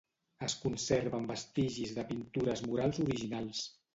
Es 0.45 0.53
conserven 0.61 1.27
vestigis 1.33 1.93
de 1.99 2.05
pintures 2.13 2.65
murals 2.71 3.03
originals. 3.07 3.63